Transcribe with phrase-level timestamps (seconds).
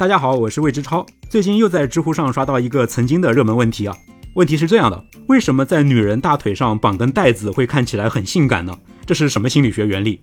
[0.00, 1.04] 大家好，我是魏之超。
[1.28, 3.94] 最近又在知乎上刷到一个曾经的热门问题啊，
[4.32, 8.74] 问题是这样的：为什么在女人大腿上绑根带子会看起来很性感呢？
[9.04, 10.18] 这是什么心理学原理？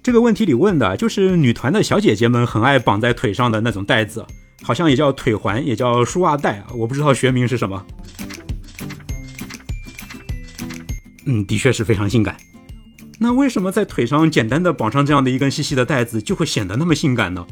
[0.00, 4.24] 这个问题里问的就是女团的小姐姐们很爱绑在腿上的那种带子，
[4.62, 7.84] 好像也叫腿环，也叫束袜带啊，我不知道学名是什么。
[11.24, 12.36] 嗯，的确是非常性感。
[13.18, 17.44] 那为什么在腿上简单的绑上这样的一根细细的带子就会显得那么性感呢？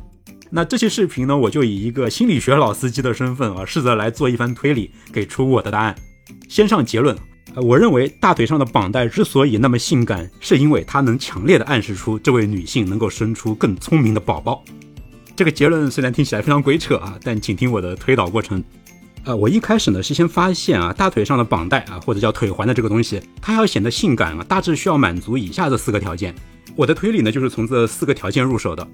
[0.57, 5.93] 那这期视频呢，我就以一个心理学老司机的身份啊，试着来做一番推理，给出我的答案。
[6.49, 7.19] 先上结论，
[7.57, 14.63] 呃，我认为大腿上的绑带之所以那么性感，是因为它能强烈的暗示出这位女性能够生出更聪明的宝宝。
[15.35, 18.63] 这个结论虽然听起来非常鬼扯啊，但请听我的推导过程。
[19.25, 26.33] 呃，我一开始呢是先发现啊，大腿上的绑带啊，或者叫腿环的这个东西，它要显得性感啊，大致需要满足以下这四个条件。
[26.77, 28.89] 我的推理呢就是从这四个条件入手的。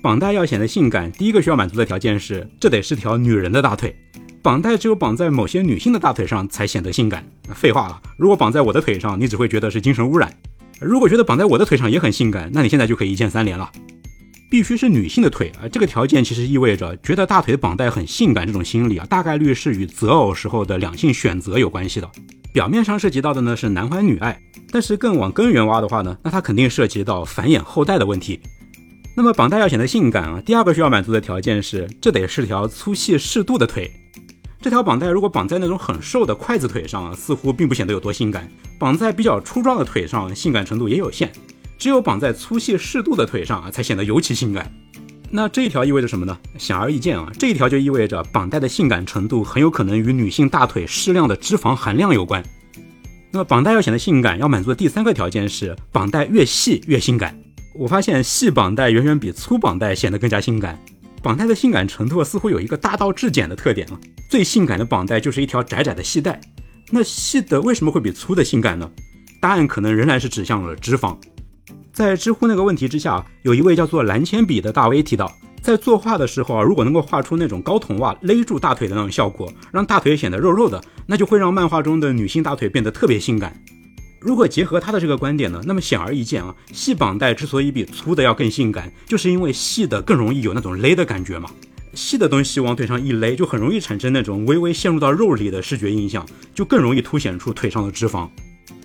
[0.00, 3.94] 绑带要显得性感，第一个需要满足的条件是，这得是条女人的大腿。
[4.40, 7.26] 绑带只有绑在某些女性的大腿上才显得性感。
[7.52, 10.32] 废话啊，如果绑在我的腿上，你只会觉得是精神污染。
[10.80, 13.70] 如果觉得绑在我的腿上也很性感，那你现在就可以一键三连了。
[14.48, 22.08] 必须是女性的腿啊，这个条件其实意味着觉得大腿绑带很性感这种心理啊，大概率是与择偶时候的两性选择有关系的。
[22.52, 24.40] 表面上涉及到的呢是男欢女爱，
[24.70, 28.40] 但是更往根源挖的话呢，那它肯定涉及到繁衍后代的问题。
[29.18, 33.90] 那么绑带要显得性感啊，第二个需要满足的条件是，这得是条粗细适度的腿。
[34.62, 38.44] 这条绑带如果绑在那种很瘦的筷子腿上啊，似乎并不显得有多性感；
[38.78, 41.32] 绑在比较粗壮的腿上，性感程度也有限。
[41.76, 44.72] 只有绑在粗细适度的腿上啊，才显得尤其性感。
[45.32, 46.38] 那这一条意味着什么呢？
[46.56, 52.40] 显而易见啊，这一条就意味着绑带的性感程度很有可能与女性大腿适量的脂肪含量有关。
[53.32, 57.36] 那么绑带要显得性感，要满足的第三个条件是，绑带越细越性感。
[57.78, 60.76] 我发现细绑带远远比粗绑带显得更加性感。
[61.22, 66.40] 绑带的性感程度似乎有一个大道至简的特点啊，最性感的绑带就是一条窄窄的细带。
[66.90, 68.90] 那细的为什么会比粗的性感呢？
[69.40, 71.16] 答案可能仍然是指向了脂肪。
[71.92, 83.56] 在知乎那个问题之下，有一位叫做蓝铅笔的大 V 提到，在作画的时候啊，如果能够画出那种高筒袜勒住大腿的那种效果，让大腿显得肉肉的，那就会让漫画中的女性大腿变得特别性感。
[84.20, 91.48] 如果结合他的这个观点呢，那么显而易见啊，细绑带之所以比粗的要更性感，就是因为细的更容易有那种勒的感觉嘛。
[91.94, 98.28] 细的东西往腿上一勒，就很容易产生那种微微陷入到肉里的视觉印象，就更容易凸显出腿上的脂肪。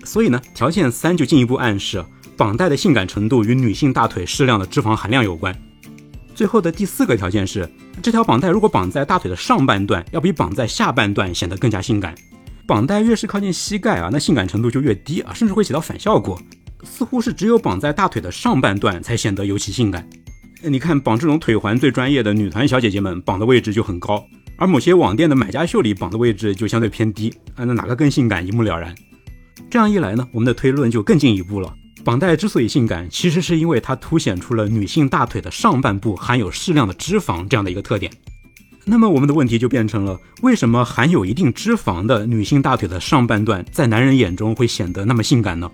[0.04, 2.04] 所以呢，条件三就进一步暗示，
[2.36, 5.54] 绑带的性感程度与女性大腿适量的脂肪含量有关。
[6.34, 7.68] 最后的第四个条件是，
[8.02, 12.14] 这条绑带如果绑在大腿的上半段，要比绑在下半段显得更加性感。
[12.66, 16.40] 绑带越是靠近膝盖啊，那性感程度就越低啊，甚至会起到反效果。
[16.82, 20.06] 似乎是只有绑在大腿的上半段才显得尤其性感。
[20.62, 24.24] 你看绑这种腿环最专业的女团小姐姐们绑的位置就很高，
[24.56, 28.94] 而某些网店的买家秀里绑的位置就相对偏低啊，那哪个更性感一目了然。
[29.70, 31.74] 这样一来呢，我们的推论就更进一步了。
[32.02, 38.12] 绑带之所以性感，其实是因为它凸显出了女性大腿的上半部含有适量的脂肪这样的一个特点。
[38.86, 45.70] 那么我们的问题就变成了：为什么含有一定脂肪的女性大腿的上半段在男人眼中会显得那么性感呢？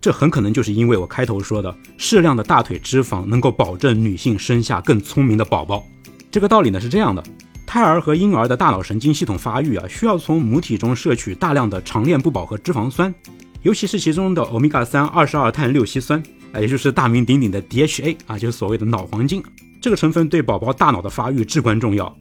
[0.00, 5.82] 这很可能就是因为我开头说的，适量的大腿脂肪能够保证女性生下更聪明的宝宝。
[6.30, 7.22] 这个道理呢是这样的：
[7.66, 13.14] 胎儿和婴儿的大脑神经系统发育啊，需要从母体中摄取大量的长链不饱和脂肪酸，
[13.62, 19.42] 尤其是其中的欧米伽三二十二碳六烯酸啊，也就是大名鼎鼎的 DHA 啊，就是所谓的脑黄金。
[19.80, 22.14] 这个成分对宝宝大脑的发育至关重要。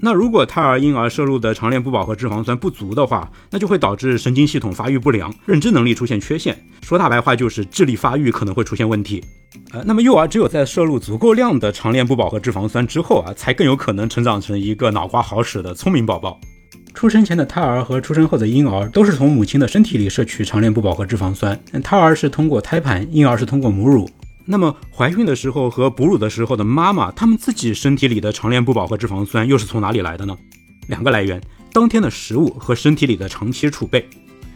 [0.00, 6.56] 那如果胎儿、婴儿摄入的长链不饱和脂肪酸不足的话，那就会导致神经系统发育不良，认知能力出现缺陷。
[6.82, 9.24] 说大白话就是智力发育可能会出现问题。
[9.72, 16.38] 呃，那么幼儿只有在摄入足够量的长链不饱和脂肪酸之后啊，才更有可能成长成一个脑瓜好使的聪明宝宝。
[16.92, 24.08] 出生前的胎儿和出生后的婴儿都是从母亲的身体里摄取长链不饱和脂肪酸，胎儿是通过胎盘，婴儿是通过母乳。
[24.48, 30.38] 那么怀孕的时候和哺乳的时候的妈妈，她们自己身体里的长链不饱和脂肪酸又是从哪里来的呢？
[30.86, 31.40] 两个来源：
[31.72, 34.08] 当天的食物和身体里的长期储备。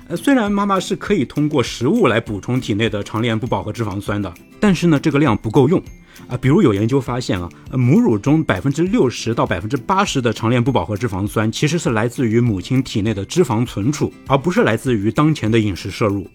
[0.07, 5.83] 呃，虽然妈妈是可以通过食物来补充体内的长链不饱和脂肪酸的，但是呢，这个量不够用
[6.29, 6.37] 啊。
[6.37, 16.29] 比如有研究发现啊，母乳中百分之六十到百分之八十的长链不饱和脂肪酸其实是来自于母亲体内的脂肪存储，而不是来自于当前的饮食摄入。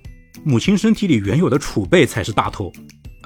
[0.43, 2.71] 母亲身体里原有的储备才是大头。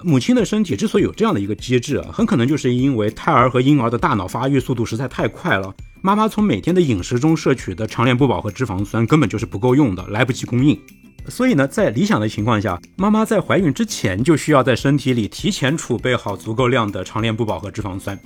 [0.04, 10.80] 母亲的身体之所以有这样的一个机制啊，很可能就是因为胎儿和婴儿的大脑发育速度实在太快了，妈妈从每天的饮食中摄取的长链不饱和脂肪酸根本就是不够用的，来不及供应。
[11.28, 18.18] 所以呢，在理想的情况下，妈妈在怀孕之前就需要在身体里提前储备好足够量的长链不饱和脂肪酸。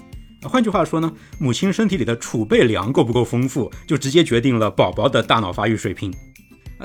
[0.44, 6.14] 换句话说呢，母亲身体里的储备粮够不够丰富，就直接决定了宝宝的大脑发育水平。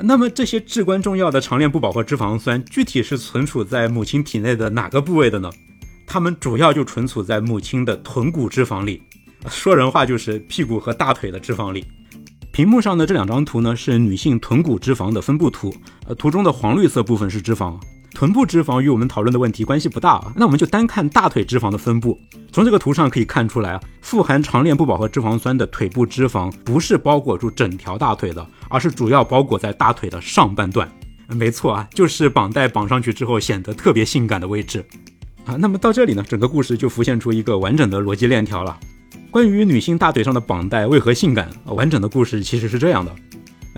[0.03, 5.49] 那么这些至关重要的长链不饱和脂肪酸，具体是存储在母亲体内的哪个部位的呢？
[6.07, 9.01] 它们主要就存储在母亲的臀骨脂肪里，
[9.47, 11.85] 说人话就是屁股和大腿的脂肪里。
[12.51, 15.73] 屏幕上的这两张图呢，是女性臀骨脂肪的分布图，
[16.07, 17.79] 呃，图中的黄绿色部分是脂肪。
[18.11, 22.19] 臀部脂肪与我们讨论的问题关系不大啊，那我们就单看大腿脂肪的分布。
[22.51, 30.89] 从这个图上可以看出来啊，富含长链不饱和脂肪酸的腿部脂肪不是包裹住整条大腿的，而是主要包裹在大腿的上半段。
[31.27, 34.83] 没错啊，就是绑带绑上去之后显得特别性感的位置
[35.45, 35.55] 啊。
[35.59, 38.79] 那么到这里呢，整个故事就浮现出一个完整的逻辑链条了。
[39.29, 43.13] 关于女性大腿上的绑带为何性感，完整的故事其实是这样的。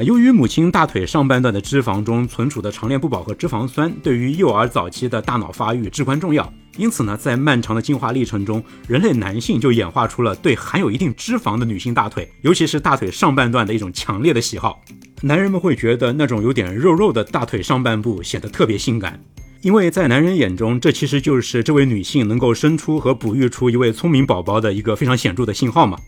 [0.04, 14.82] 由于母亲大腿上半段的脂肪中存储的长链不饱和脂肪酸对于幼儿早期的大脑发育至关重要，因此呢，在漫长的进化历程中，人类男性就演化出了对含有一定脂肪的女性大腿，尤其是大腿上半段的一种强烈的喜好。
[15.22, 19.20] 男人们会觉得那种有点肉肉的大腿上半部显得特别性感，
[19.62, 26.00] 因为在男人眼中，这其实就是这位女性能够生出和哺育出一位聪明宝宝的一个非常显著的信号嘛。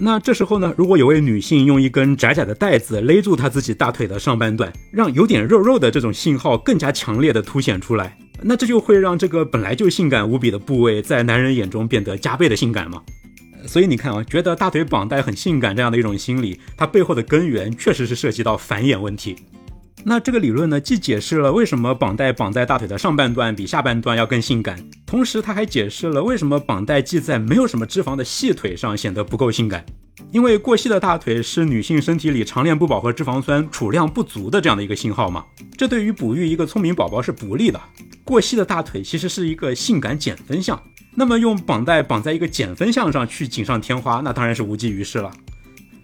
[0.00, 13.02] 那这时候呢，如果有位女性用一根窄窄的带子勒住她自己大腿的上半段，让有点肉肉的这种信号更加强烈的凸显出来，那这就会让这个本来就性感无比的部位在男人眼中变得加倍的性感嘛。
[13.66, 19.36] 所以你看啊，觉得大腿绑带很性感这样的一种心理，它背后的根源确实是涉及到繁衍问题。
[20.04, 29.84] 那这个理论呢，既解释了为什么绑带绑在大腿的上半段比下半段要更性感，同时它还解释了为什么绑带系在没有什么脂肪的细腿上显得不够性感。
[30.32, 35.44] 因为过细的大腿是女性身体里长链不饱和脂肪酸储量不足的这样的一个信号嘛，
[35.76, 37.80] 这对于哺育一个聪明宝宝是不利的。
[38.24, 40.82] 过细的大腿其实是一个性感减分项，
[41.14, 45.32] 那么用绑带绑在一个减分项上去锦上添花，那当然是无济于事了。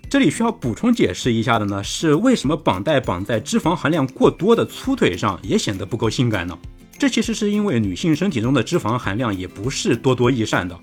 [0.09, 6.57] 这里需要补充解释一下的呢，是为什么绑带绑在脂肪含量过多的粗腿上也显得不够性感呢？
[6.97, 10.79] 这其实是因为女性身体中的脂肪含量也不是多多益善的，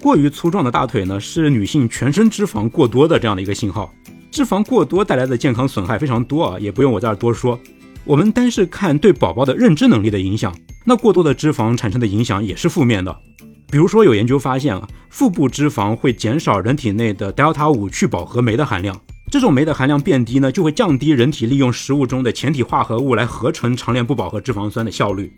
[0.00, 3.92] 过于粗壮的大腿呢，是女性全身脂肪过多的这样的一个信号。
[4.30, 7.58] 脂肪过多带来的健康损害非常多啊，也不用我在这多说。
[8.04, 10.54] 我们单是看对宝宝的认知能力的影响，
[10.84, 13.16] 那过多的脂肪产生的影响也是负面的。
[13.68, 18.96] 比如说，有研究发现啊，腹部脂肪会减少人体内的 delta 五去饱和酶的含量。
[19.28, 25.32] 这种酶的含量变低呢，就会降低人体利用食物中的前体化合物来合成长链不饱和脂肪酸的效率。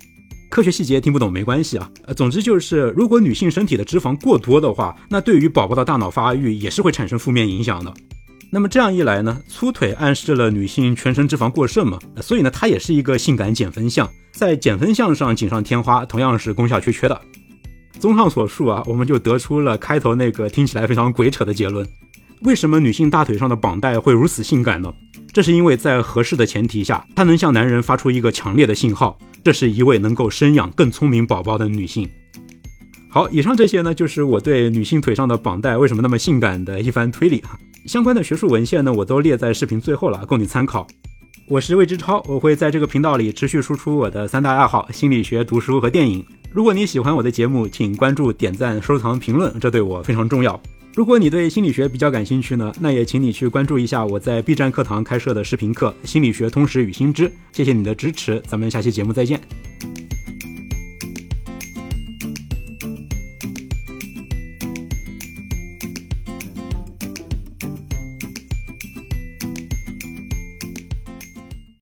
[0.48, 7.92] 科学细节听不懂没关系啊，呃，总之就是，如果女性身体的脂肪过多的话，那对于宝宝的大脑发育也是会产生负面影响的。
[8.50, 17.20] 那么这样一来呢，粗腿暗示了女性全身脂肪过剩嘛，所以呢，它也是一个性感减分项，在减分项上锦上添花，同样是功效缺缺的。
[17.98, 21.86] 综上所述啊，我们就得出了开头那个听起来非常鬼扯的结论：
[22.40, 24.90] 为什么女性大腿上的绑带会如此性感呢？
[25.38, 32.10] 这是因为在合适的前提下，她能向男人发出一个强烈的信号，这是一位能够生养更聪明宝宝的女性。
[33.08, 37.56] 好，以上这些呢，就是我对女性腿上的绑带为什么那么性感的一番推理啊。
[37.86, 40.84] 相关的学术文献呢，我都列在视频最后了，供你参考。
[41.46, 46.26] 我是魏之超，我会在这个频道里持续输出我的三大爱好：心理学、读书和电影。
[46.50, 50.60] 如果你喜欢我的节目，请关注、点赞、收藏、评论，这对我非常重要。
[50.98, 57.28] 如果你对心理学比较感兴趣呢，那也请你去关注一下我在 B 站课堂开设的视频课《心理学通识与心知》。
[57.52, 59.40] 谢谢你的支持，咱们下期节目再见。